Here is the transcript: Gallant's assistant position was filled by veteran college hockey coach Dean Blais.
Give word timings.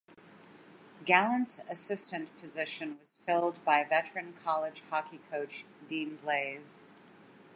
Gallant's 1.05 1.59
assistant 1.69 2.35
position 2.39 2.97
was 2.99 3.17
filled 3.23 3.63
by 3.63 3.83
veteran 3.83 4.33
college 4.43 4.81
hockey 4.89 5.19
coach 5.29 5.63
Dean 5.87 6.17
Blais. 6.25 6.87